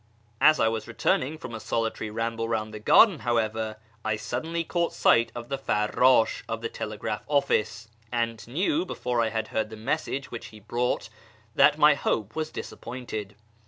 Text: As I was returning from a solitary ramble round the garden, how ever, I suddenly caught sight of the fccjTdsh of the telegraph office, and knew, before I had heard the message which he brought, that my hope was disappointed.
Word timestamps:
As 0.41 0.59
I 0.59 0.67
was 0.67 0.87
returning 0.87 1.37
from 1.37 1.53
a 1.53 1.59
solitary 1.59 2.09
ramble 2.09 2.49
round 2.49 2.73
the 2.73 2.79
garden, 2.79 3.19
how 3.19 3.37
ever, 3.37 3.75
I 4.03 4.15
suddenly 4.15 4.63
caught 4.63 4.93
sight 4.93 5.31
of 5.35 5.47
the 5.47 5.59
fccjTdsh 5.59 6.41
of 6.49 6.61
the 6.61 6.69
telegraph 6.69 7.21
office, 7.27 7.87
and 8.11 8.47
knew, 8.47 8.83
before 8.83 9.21
I 9.21 9.29
had 9.29 9.49
heard 9.49 9.69
the 9.69 9.77
message 9.77 10.31
which 10.31 10.47
he 10.47 10.59
brought, 10.59 11.09
that 11.53 11.77
my 11.77 11.93
hope 11.93 12.35
was 12.35 12.49
disappointed. 12.49 13.35